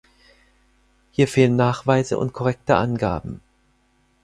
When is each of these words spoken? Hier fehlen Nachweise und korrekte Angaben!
Hier 1.11 1.27
fehlen 1.27 1.55
Nachweise 1.55 2.17
und 2.17 2.33
korrekte 2.33 2.75
Angaben! 2.75 3.39